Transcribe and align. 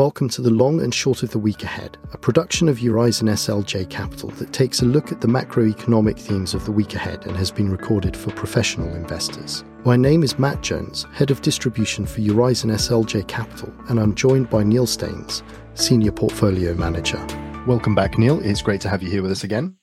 Welcome 0.00 0.30
to 0.30 0.40
the 0.40 0.48
long 0.48 0.80
and 0.80 0.94
short 0.94 1.22
of 1.22 1.30
the 1.30 1.38
week 1.38 1.62
ahead, 1.62 1.98
a 2.14 2.16
production 2.16 2.70
of 2.70 2.78
Eurizon 2.78 3.28
SLJ 3.28 3.90
Capital 3.90 4.30
that 4.30 4.50
takes 4.50 4.80
a 4.80 4.86
look 4.86 5.12
at 5.12 5.20
the 5.20 5.28
macroeconomic 5.28 6.18
themes 6.18 6.54
of 6.54 6.64
the 6.64 6.72
week 6.72 6.94
ahead 6.94 7.26
and 7.26 7.36
has 7.36 7.50
been 7.50 7.70
recorded 7.70 8.16
for 8.16 8.30
professional 8.30 8.88
investors. 8.94 9.62
My 9.84 9.96
name 9.96 10.22
is 10.22 10.38
Matt 10.38 10.62
Jones, 10.62 11.06
Head 11.12 11.30
of 11.30 11.42
Distribution 11.42 12.06
for 12.06 12.22
Eurizon 12.22 12.70
SLJ 12.70 13.28
Capital, 13.28 13.70
and 13.90 14.00
I'm 14.00 14.14
joined 14.14 14.48
by 14.48 14.62
Neil 14.62 14.86
Staines, 14.86 15.42
Senior 15.74 16.12
Portfolio 16.12 16.72
Manager. 16.72 17.22
Welcome 17.66 17.94
back, 17.94 18.16
Neil. 18.16 18.40
It's 18.42 18.62
great 18.62 18.80
to 18.80 18.88
have 18.88 19.02
you 19.02 19.10
here 19.10 19.20
with 19.20 19.32
us 19.32 19.44
again. 19.44 19.76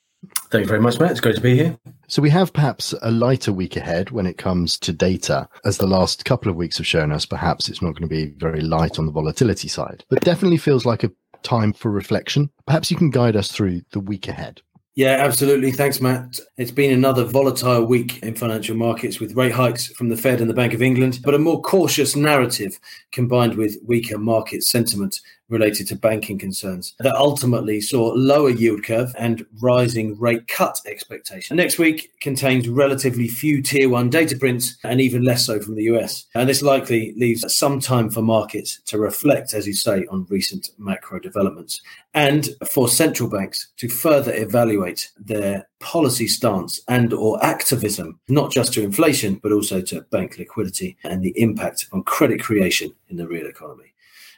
Thank 0.49 0.63
you 0.63 0.67
very 0.67 0.79
much, 0.79 0.99
Matt. 0.99 1.11
It's 1.11 1.19
great 1.19 1.35
to 1.35 1.41
be 1.41 1.55
here. 1.55 1.77
So, 2.07 2.21
we 2.21 2.29
have 2.29 2.53
perhaps 2.53 2.93
a 3.01 3.11
lighter 3.11 3.51
week 3.51 3.75
ahead 3.75 4.11
when 4.11 4.25
it 4.25 4.37
comes 4.37 4.79
to 4.79 4.93
data. 4.93 5.49
As 5.65 5.77
the 5.77 5.87
last 5.87 6.23
couple 6.23 6.49
of 6.49 6.55
weeks 6.55 6.77
have 6.77 6.87
shown 6.87 7.11
us, 7.11 7.25
perhaps 7.25 7.67
it's 7.67 7.81
not 7.81 7.91
going 7.91 8.07
to 8.07 8.15
be 8.15 8.27
very 8.37 8.61
light 8.61 8.97
on 8.97 9.05
the 9.05 9.11
volatility 9.11 9.67
side, 9.67 10.05
but 10.09 10.21
definitely 10.21 10.57
feels 10.57 10.85
like 10.85 11.03
a 11.03 11.11
time 11.43 11.73
for 11.73 11.91
reflection. 11.91 12.49
Perhaps 12.65 12.89
you 12.89 12.97
can 12.97 13.09
guide 13.09 13.35
us 13.35 13.51
through 13.51 13.81
the 13.91 13.99
week 13.99 14.27
ahead. 14.27 14.61
Yeah, 14.95 15.17
absolutely. 15.19 15.71
Thanks, 15.71 16.01
Matt. 16.01 16.39
It's 16.57 16.71
been 16.71 16.91
another 16.91 17.23
volatile 17.23 17.85
week 17.85 18.23
in 18.23 18.33
financial 18.33 18.75
markets 18.75 19.19
with 19.19 19.35
rate 19.35 19.51
hikes 19.51 19.85
from 19.87 20.09
the 20.09 20.17
Fed 20.17 20.41
and 20.41 20.49
the 20.49 20.55
Bank 20.55 20.73
of 20.73 20.81
England, 20.81 21.19
but 21.23 21.35
a 21.35 21.39
more 21.39 21.61
cautious 21.61 22.15
narrative 22.15 22.79
combined 23.11 23.57
with 23.57 23.77
weaker 23.85 24.17
market 24.17 24.63
sentiment 24.63 25.21
related 25.49 25.87
to 25.87 25.95
banking 25.95 26.37
concerns 26.37 26.93
that 26.99 27.15
ultimately 27.15 27.81
saw 27.81 28.11
lower 28.15 28.49
yield 28.49 28.83
curve 28.83 29.13
and 29.17 29.45
rising 29.61 30.17
rate 30.19 30.47
cut 30.47 30.79
expectations. 30.85 31.55
Next 31.55 31.79
week 31.79 32.11
contains 32.19 32.67
relatively 32.67 33.27
few 33.27 33.61
tier 33.61 33.89
one 33.89 34.09
data 34.09 34.37
prints 34.37 34.77
and 34.83 34.99
even 35.01 35.23
less 35.23 35.45
so 35.45 35.59
from 35.59 35.75
the 35.75 35.83
US. 35.83 36.25
And 36.35 36.49
this 36.49 36.61
likely 36.61 37.13
leaves 37.17 37.45
some 37.57 37.79
time 37.79 38.09
for 38.09 38.21
markets 38.21 38.81
to 38.87 38.99
reflect, 38.99 39.53
as 39.53 39.67
you 39.67 39.73
say, 39.73 40.05
on 40.07 40.25
recent 40.29 40.69
macro 40.77 41.19
developments 41.19 41.81
and 42.13 42.49
for 42.67 42.87
central 42.87 43.29
banks 43.29 43.67
to 43.77 43.87
further 43.87 44.33
evaluate 44.33 45.11
their 45.17 45.67
policy 45.79 46.27
stance 46.27 46.81
and 46.87 47.13
or 47.13 47.43
activism 47.45 48.19
not 48.27 48.51
just 48.51 48.73
to 48.73 48.81
inflation 48.81 49.35
but 49.35 49.51
also 49.51 49.81
to 49.81 50.01
bank 50.09 50.37
liquidity 50.39 50.97
and 51.03 51.21
the 51.21 51.39
impact 51.39 51.87
on 51.93 52.01
credit 52.03 52.41
creation 52.41 52.91
in 53.09 53.17
the 53.17 53.27
real 53.27 53.45
economy 53.45 53.93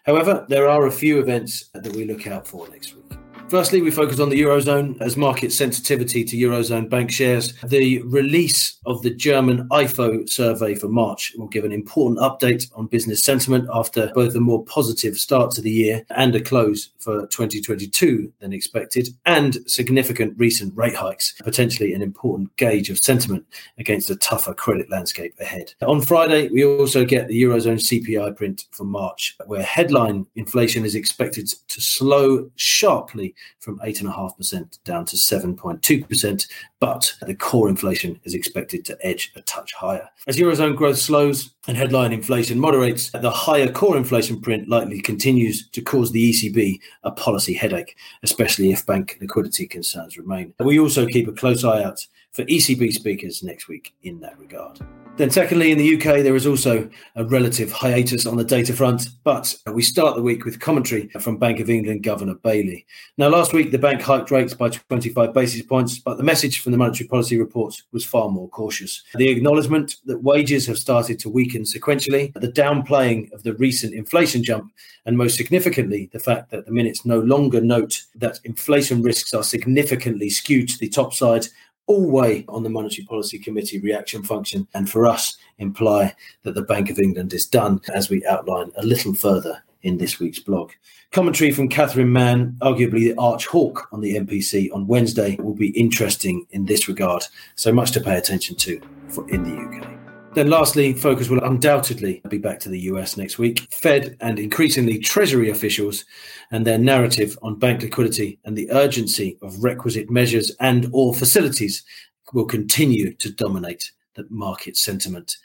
However, 0.06 0.46
there 0.50 0.68
are 0.68 0.88
a 0.88 0.92
few 0.92 1.20
events 1.20 1.70
that 1.74 1.96
we 1.96 2.06
look 2.06 2.26
out 2.28 2.48
for 2.48 2.68
next 2.70 2.96
week. 2.96 3.29
Firstly, 3.50 3.82
we 3.82 3.90
focus 3.90 4.20
on 4.20 4.30
the 4.30 4.40
Eurozone 4.40 5.02
as 5.02 5.18
market 5.18 5.52
sensitivity 5.52 6.24
to 6.24 6.38
Eurozone 6.38 6.88
bank 6.88 7.10
shares. 7.12 7.54
The 7.64 8.00
release 8.04 8.78
of 8.86 9.02
the 9.02 9.10
German 9.10 9.68
IFO 9.70 10.30
survey 10.30 10.76
for 10.76 10.88
March 10.88 11.34
will 11.36 11.48
give 11.48 11.66
an 11.66 11.72
important 11.72 12.20
update 12.20 12.70
on 12.76 12.86
business 12.86 13.24
sentiment 13.24 13.68
after 13.74 14.12
both 14.14 14.36
a 14.36 14.40
more 14.40 14.64
positive 14.66 15.18
start 15.18 15.50
to 15.52 15.62
the 15.62 15.72
year 15.72 16.06
and 16.12 16.36
a 16.36 16.42
close 16.42 16.92
for 17.00 17.26
2022 17.26 18.32
than 18.40 18.54
expected, 18.54 19.10
and 19.26 19.58
significant 19.66 20.38
recent 20.38 20.76
rate 20.78 20.96
hikes, 20.96 21.34
potentially 21.42 21.94
an 21.94 22.04
important 22.04 22.56
gauge 22.58 22.92
of 22.92 23.00
sentiment 23.00 23.44
against 23.80 24.12
a 24.12 24.16
tougher 24.18 24.54
credit 24.54 24.92
landscape 24.92 25.34
ahead. 25.40 25.74
On 25.82 26.02
Friday, 26.02 26.50
we 26.50 26.64
also 26.64 27.04
get 27.04 27.28
the 27.28 27.42
Eurozone 27.42 27.80
CPI 27.80 28.38
print 28.38 28.66
for 28.70 28.84
March, 28.84 29.36
where 29.48 29.64
headline 29.64 30.28
inflation 30.36 30.86
is 30.86 30.94
expected 30.94 31.48
to 31.48 31.82
slow 31.82 32.52
sharply 32.56 33.34
from 33.60 33.80
8.5% 33.80 34.84
down 34.84 35.06
to 35.06 35.16
7.2%, 35.16 36.48
but 36.80 37.14
the 37.22 37.36
core 37.36 37.70
inflation 37.70 38.20
is 38.24 38.34
expected 38.34 38.86
to 38.86 38.98
edge 39.06 39.32
a 39.36 39.42
touch 39.42 39.74
higher. 39.74 40.10
As 40.28 40.38
Eurozone 40.38 40.76
growth 40.76 40.98
slows 40.98 41.52
and 41.68 41.78
headline 41.78 42.14
inflation 42.14 42.60
moderates, 42.60 43.12
the 43.12 43.32
higher 43.32 43.72
core 43.72 43.98
inflation 43.98 44.40
print 44.42 44.68
likely 44.70 45.02
continues 45.02 45.68
to 45.70 45.82
cause 45.82 46.12
the 46.12 46.32
ECB 46.32 46.80
a 47.04 47.12
policy 47.12 47.54
headache, 47.54 47.96
especially 48.24 48.72
if 48.72 48.86
bank 48.86 49.18
liquidity 49.22 49.68
concerns 49.68 50.18
remain. 50.18 50.54
We 50.60 50.80
also 50.80 51.06
keep 51.06 51.28
a 51.28 51.34
close 51.34 51.64
eye 51.64 51.84
out 51.84 52.06
for 52.32 52.44
ECB 52.46 52.94
speakers 52.94 53.44
next 53.44 53.68
week 53.68 53.94
in 54.04 54.20
that 54.22 54.40
regard. 54.40 54.80
Then, 55.20 55.32
secondly, 55.32 55.70
in 55.70 55.78
the 55.78 55.96
UK, 55.96 56.24
there 56.24 56.38
is 56.38 56.48
also 56.48 56.90
a 57.18 57.26
relative 57.26 57.74
hiatus 57.74 58.26
on 58.26 58.38
the 58.38 58.44
data 58.46 58.72
front, 58.72 59.10
but 59.26 59.54
we 59.70 59.82
start 59.82 60.16
the 60.16 60.22
week 60.22 60.46
with 60.46 60.62
commentary 60.62 61.10
from 61.20 61.36
Bank 61.36 61.60
of 61.60 61.70
England 61.70 62.04
Governor 62.04 62.36
Bailey. 62.36 62.86
Now, 63.18 63.28
last 63.28 63.52
week, 63.52 63.72
the 63.72 63.78
bank 63.78 64.02
hiked 64.02 64.32
rates 64.32 64.54
by 64.54 64.70
25 64.70 65.34
basis 65.34 65.62
points, 65.62 66.00
but 66.00 66.16
the 66.16 66.24
message 66.24 66.62
from 66.62 66.72
the 66.72 66.78
monetary 66.78 67.10
policy 67.10 67.38
report 67.38 67.84
was 67.92 68.06
far 68.06 68.30
more 68.30 68.48
cautious. 68.48 69.04
The 69.16 69.28
acknowledgement 69.28 69.98
that 70.06 70.24
wages 70.24 70.66
have 70.68 70.80
started 70.80 71.20
to 71.20 71.30
weaken 71.30 71.64
sequentially, 71.64 72.32
the 72.40 72.48
downplaying 72.48 73.34
of 73.34 73.44
the 73.44 73.56
recent 73.56 73.94
inflation 73.94 74.42
jump, 74.42 74.72
and 75.06 75.18
most 75.18 75.36
significantly, 75.36 76.10
the 76.14 76.20
fact 76.20 76.50
that 76.52 76.66
the 76.66 76.72
minutes 76.72 77.06
no 77.06 77.20
longer 77.20 77.60
note 77.60 78.04
that 78.16 78.40
inflation 78.46 79.02
risks 79.02 79.34
are 79.34 79.44
significantly 79.44 80.30
skewed 80.30 80.70
to 80.70 80.78
the 80.78 80.88
top 80.88 81.14
side 81.14 81.48
all 81.90 82.10
weigh 82.10 82.46
on 82.48 82.62
the 82.62 82.70
Monetary 82.70 83.04
Policy 83.06 83.40
Committee 83.40 83.80
reaction 83.80 84.22
function, 84.22 84.68
and 84.76 84.88
for 84.88 85.08
us, 85.08 85.38
imply 85.58 86.14
that 86.44 86.54
the 86.54 86.62
Bank 86.62 86.92
of 86.92 87.00
England 87.00 87.34
is 87.34 87.48
done, 87.48 87.82
as 87.94 88.12
we 88.12 88.24
outline 88.28 88.72
a 88.78 88.86
little 88.86 89.16
further 89.16 89.64
in 89.82 89.98
this 89.98 90.20
week's 90.20 90.40
blog. 90.40 90.72
Commentary 91.12 91.52
from 91.52 91.68
Catherine 91.68 92.14
Mann, 92.14 92.56
arguably 92.62 93.06
the 93.06 93.16
arch 93.18 93.48
hawk 93.48 93.88
on 93.92 94.02
the 94.02 94.18
MPC 94.18 94.72
on 94.72 94.86
Wednesday, 94.86 95.36
will 95.38 95.56
be 95.56 95.70
interesting 95.70 96.46
in 96.52 96.66
this 96.66 96.88
regard. 96.88 97.24
So 97.56 97.74
much 97.74 97.92
to 97.94 98.02
pay 98.02 98.18
attention 98.18 98.56
to 98.58 98.80
for 99.08 99.28
in 99.30 99.44
the 99.44 99.58
UK. 99.60 99.99
Then, 100.34 100.50
lastly, 100.50 100.94
focus 100.94 101.28
will 101.28 101.44
undoubtedly 101.44 102.22
be 102.30 102.38
back 102.38 102.60
to 102.60 102.70
the 102.70 102.82
US 102.82 103.18
next 103.18 103.40
week. 103.40 103.68
Fed 103.72 104.16
and 104.22 104.38
increasingly 104.38 105.00
Treasury 105.00 105.50
officials 105.50 106.06
and 106.52 106.66
their 106.66 106.78
narrative 106.78 107.38
on 107.42 107.58
bank 107.58 107.82
liquidity 107.82 108.40
and 108.46 108.56
the 108.56 108.72
urgency 108.72 109.38
of 109.42 109.64
requisite 109.64 110.10
measures 110.10 110.56
and 110.60 110.88
or 110.94 111.16
facilities 111.16 111.84
will 112.32 112.46
continue 112.46 113.14
to 113.16 113.32
dominate 113.32 113.92
the 114.16 114.28
market 114.30 114.78
sentiment. 114.78 115.36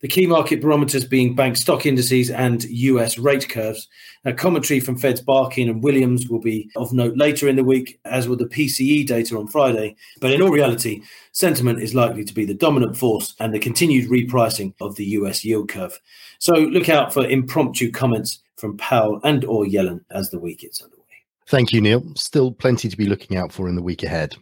The 0.00 0.08
key 0.08 0.26
market 0.26 0.62
barometers 0.62 1.04
being 1.04 1.34
bank 1.34 1.58
stock 1.58 1.84
indices 1.84 2.30
and 2.30 2.64
US 2.64 3.18
rate 3.18 3.50
curves. 3.50 3.86
A 4.24 4.32
commentary 4.32 4.80
from 4.80 4.96
Fed's 4.96 5.20
Barkin 5.20 5.68
and 5.68 5.82
Williams 5.84 6.26
will 6.26 6.40
be 6.40 6.70
of 6.74 6.94
note 6.94 7.18
later 7.18 7.48
in 7.48 7.56
the 7.56 7.64
week, 7.64 8.00
as 8.06 8.26
will 8.26 8.36
the 8.36 8.46
PCE 8.46 9.06
data 9.06 9.36
on 9.36 9.46
Friday. 9.46 9.96
But 10.18 10.32
in 10.32 10.40
all 10.40 10.50
reality, 10.50 11.02
sentiment 11.32 11.82
is 11.82 11.94
likely 11.94 12.24
to 12.24 12.32
be 12.32 12.46
the 12.46 12.54
dominant 12.54 12.96
force 12.96 13.34
and 13.40 13.52
the 13.52 13.58
continued 13.58 14.10
repricing 14.10 14.72
of 14.80 14.96
the 14.96 15.04
US 15.04 15.44
yield 15.44 15.68
curve. 15.68 16.00
So 16.38 16.54
look 16.54 16.88
out 16.88 17.12
for 17.12 17.26
impromptu 17.26 17.90
comments 17.90 18.40
from 18.56 18.78
Powell 18.78 19.20
and 19.22 19.44
or 19.44 19.66
Yellen 19.66 20.00
as 20.10 20.30
the 20.30 20.38
week 20.38 20.60
gets 20.60 20.82
underway. 20.82 21.00
Thank 21.46 21.72
you, 21.72 21.82
Neil. 21.82 22.02
Still 22.14 22.52
plenty 22.52 22.88
to 22.88 22.96
be 22.96 23.04
looking 23.04 23.36
out 23.36 23.52
for 23.52 23.68
in 23.68 23.74
the 23.74 23.82
week 23.82 24.02
ahead. 24.02 24.34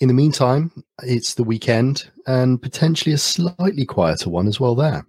In 0.00 0.06
the 0.06 0.14
meantime, 0.14 0.70
it's 1.02 1.34
the 1.34 1.42
weekend 1.42 2.08
and 2.26 2.62
potentially 2.62 3.12
a 3.12 3.18
slightly 3.18 3.84
quieter 3.84 4.30
one 4.30 4.46
as 4.46 4.60
well 4.60 4.76
there. 4.76 5.04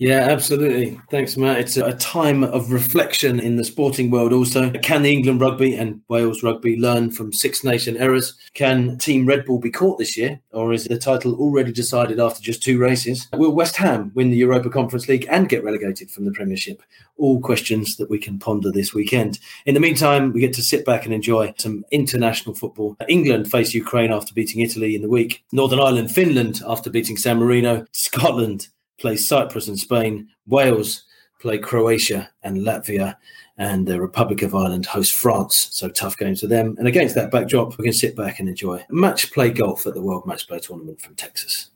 Yeah, 0.00 0.22
absolutely. 0.28 1.00
Thanks, 1.08 1.36
Matt. 1.36 1.60
It's 1.60 1.76
a 1.76 1.92
time 1.94 2.42
of 2.42 2.72
reflection 2.72 3.38
in 3.38 3.54
the 3.54 3.62
sporting 3.62 4.10
world 4.10 4.32
also. 4.32 4.72
Can 4.82 5.02
the 5.02 5.12
England 5.12 5.40
rugby 5.40 5.76
and 5.76 6.00
Wales 6.08 6.42
rugby 6.42 6.76
learn 6.76 7.12
from 7.12 7.32
Six 7.32 7.62
Nation 7.62 7.96
errors? 7.96 8.34
Can 8.54 8.98
Team 8.98 9.24
Red 9.24 9.44
Bull 9.44 9.60
be 9.60 9.70
caught 9.70 9.98
this 10.00 10.16
year? 10.16 10.40
Or 10.50 10.72
is 10.72 10.84
the 10.84 10.98
title 10.98 11.36
already 11.36 11.70
decided 11.70 12.18
after 12.18 12.42
just 12.42 12.60
two 12.60 12.76
races? 12.76 13.28
Will 13.34 13.54
West 13.54 13.76
Ham 13.76 14.10
win 14.16 14.30
the 14.30 14.36
Europa 14.36 14.68
Conference 14.68 15.08
League 15.08 15.28
and 15.30 15.48
get 15.48 15.62
relegated 15.62 16.10
from 16.10 16.24
the 16.24 16.32
Premiership? 16.32 16.82
All 17.16 17.40
questions 17.40 17.96
that 17.98 18.10
we 18.10 18.18
can 18.18 18.40
ponder 18.40 18.72
this 18.72 18.94
weekend. 18.94 19.38
In 19.64 19.74
the 19.74 19.80
meantime, 19.80 20.32
we 20.32 20.40
get 20.40 20.54
to 20.54 20.62
sit 20.62 20.84
back 20.84 21.04
and 21.04 21.14
enjoy 21.14 21.54
some 21.56 21.84
international 21.92 22.56
football. 22.56 22.96
England 23.08 23.48
face 23.48 23.72
Ukraine 23.72 24.12
after 24.12 24.34
beating 24.34 24.60
Italy 24.60 24.96
in 24.96 25.02
the 25.02 25.08
week. 25.08 25.44
Northern 25.52 25.78
Ireland, 25.78 26.10
Finland 26.10 26.62
after 26.66 26.90
beating 26.90 27.16
San 27.16 27.38
Marino. 27.38 27.86
Scotland 27.92 28.66
play 28.98 29.16
Cyprus 29.16 29.68
and 29.68 29.78
Spain. 29.78 30.28
Wales 30.46 31.04
play 31.40 31.58
Croatia 31.58 32.30
and 32.42 32.58
Latvia. 32.58 33.16
And 33.56 33.86
the 33.86 34.00
Republic 34.00 34.42
of 34.42 34.54
Ireland 34.54 34.86
host 34.86 35.14
France. 35.14 35.68
So 35.70 35.88
tough 35.88 36.18
games 36.18 36.40
for 36.40 36.48
them. 36.48 36.74
And 36.78 36.88
against 36.88 37.14
that 37.14 37.30
backdrop, 37.30 37.78
we 37.78 37.84
can 37.84 37.92
sit 37.92 38.16
back 38.16 38.40
and 38.40 38.48
enjoy 38.48 38.84
match 38.90 39.30
play 39.32 39.50
golf 39.50 39.86
at 39.86 39.94
the 39.94 40.02
World 40.02 40.26
Match 40.26 40.48
Play 40.48 40.58
Tournament 40.58 41.00
from 41.00 41.14
Texas. 41.14 41.70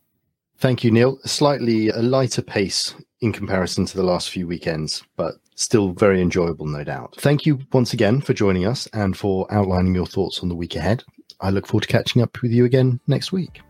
Thank 0.58 0.82
you, 0.82 0.90
Neil. 0.90 1.20
Slightly 1.24 1.88
a 1.90 2.02
lighter 2.02 2.42
pace 2.42 2.94
in 3.20 3.32
comparison 3.32 3.86
to 3.86 3.96
the 3.96 4.02
last 4.02 4.30
few 4.30 4.48
weekends, 4.48 5.04
but 5.16 5.34
still 5.54 5.92
very 5.92 6.20
enjoyable, 6.20 6.66
no 6.66 6.82
doubt. 6.82 7.14
Thank 7.18 7.46
you 7.46 7.60
once 7.72 7.92
again 7.92 8.20
for 8.20 8.32
joining 8.32 8.66
us 8.66 8.88
and 8.92 9.16
for 9.16 9.46
outlining 9.52 9.94
your 9.94 10.06
thoughts 10.06 10.40
on 10.40 10.48
the 10.48 10.56
week 10.56 10.74
ahead. 10.74 11.04
I 11.40 11.50
look 11.50 11.68
forward 11.68 11.82
to 11.82 11.88
catching 11.88 12.22
up 12.22 12.42
with 12.42 12.50
you 12.50 12.64
again 12.64 12.98
next 13.06 13.30
week. 13.30 13.60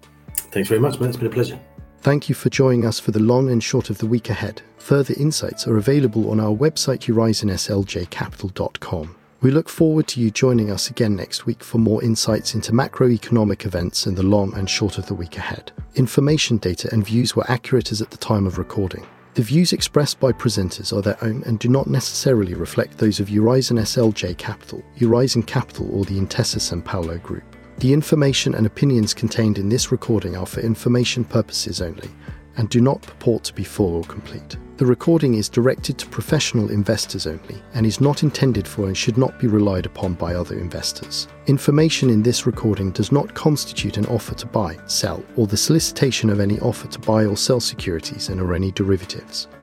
Thanks 0.50 0.68
very 0.70 0.80
much, 0.80 0.98
man. 0.98 1.10
It's 1.10 1.18
been 1.18 1.26
a 1.26 1.30
pleasure. 1.30 1.60
Thank 2.00 2.28
you 2.28 2.34
for 2.34 2.48
joining 2.48 2.86
us 2.86 3.00
for 3.00 3.10
the 3.10 3.18
long 3.18 3.50
and 3.50 3.62
short 3.62 3.90
of 3.90 3.98
the 3.98 4.06
week 4.06 4.30
ahead. 4.30 4.62
Further 4.78 5.14
insights 5.18 5.66
are 5.66 5.76
available 5.76 6.30
on 6.30 6.38
our 6.38 6.54
website 6.54 7.12
eurizonSLJcapital.com. 7.12 9.16
We 9.40 9.50
look 9.50 9.68
forward 9.68 10.06
to 10.08 10.20
you 10.20 10.30
joining 10.30 10.70
us 10.70 10.90
again 10.90 11.16
next 11.16 11.44
week 11.44 11.62
for 11.62 11.78
more 11.78 12.02
insights 12.02 12.54
into 12.54 12.72
macroeconomic 12.72 13.66
events 13.66 14.06
in 14.06 14.14
the 14.14 14.22
long 14.22 14.54
and 14.54 14.70
short 14.70 14.96
of 14.96 15.06
the 15.06 15.14
week 15.14 15.36
ahead. 15.36 15.72
Information, 15.96 16.58
data, 16.58 16.88
and 16.92 17.04
views 17.04 17.34
were 17.34 17.50
accurate 17.50 17.90
as 17.90 18.00
at 18.00 18.10
the 18.10 18.16
time 18.16 18.46
of 18.46 18.58
recording. 18.58 19.04
The 19.34 19.42
views 19.42 19.72
expressed 19.72 20.20
by 20.20 20.32
presenters 20.32 20.96
are 20.96 21.02
their 21.02 21.22
own 21.22 21.42
and 21.46 21.58
do 21.58 21.68
not 21.68 21.88
necessarily 21.88 22.54
reflect 22.54 22.98
those 22.98 23.20
of 23.20 23.28
Eurizon 23.28 23.78
SLJ 23.78 24.38
Capital, 24.38 24.82
Eurizon 24.96 25.44
Capital, 25.44 25.88
or 25.92 26.04
the 26.04 26.18
Intesa 26.18 26.58
Sanpaolo 26.58 27.20
Group. 27.22 27.44
The 27.78 27.92
information 27.92 28.56
and 28.56 28.66
opinions 28.66 29.14
contained 29.14 29.56
in 29.56 29.68
this 29.68 29.92
recording 29.92 30.36
are 30.36 30.46
for 30.46 30.60
information 30.60 31.24
purposes 31.24 31.80
only 31.80 32.10
and 32.56 32.68
do 32.68 32.80
not 32.80 33.02
purport 33.02 33.44
to 33.44 33.54
be 33.54 33.62
full 33.62 33.94
or 33.94 34.04
complete. 34.04 34.56
The 34.78 34.86
recording 34.86 35.34
is 35.34 35.48
directed 35.48 35.96
to 35.98 36.06
professional 36.06 36.70
investors 36.70 37.26
only 37.26 37.62
and 37.74 37.86
is 37.86 38.00
not 38.00 38.22
intended 38.22 38.66
for 38.66 38.86
and 38.86 38.96
should 38.96 39.16
not 39.16 39.38
be 39.38 39.46
relied 39.46 39.86
upon 39.86 40.14
by 40.14 40.34
other 40.34 40.56
investors. 40.56 41.26
Information 41.46 42.10
in 42.10 42.22
this 42.22 42.46
recording 42.46 42.90
does 42.92 43.10
not 43.10 43.34
constitute 43.34 43.96
an 43.96 44.06
offer 44.06 44.34
to 44.36 44.46
buy, 44.46 44.76
sell, 44.86 45.20
or 45.36 45.46
the 45.46 45.56
solicitation 45.56 46.30
of 46.30 46.40
any 46.40 46.60
offer 46.60 46.86
to 46.88 46.98
buy 47.00 47.26
or 47.26 47.36
sell 47.36 47.58
securities 47.58 48.28
and 48.28 48.40
or 48.40 48.54
any 48.54 48.70
derivatives. 48.72 49.48